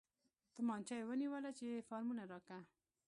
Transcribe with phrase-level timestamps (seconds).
[0.55, 2.59] تمانچه يې ونيوله چې فارموله راکه.